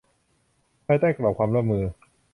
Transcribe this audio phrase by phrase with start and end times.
[0.85, 1.83] ภายใต้กรอบความร่วมมือ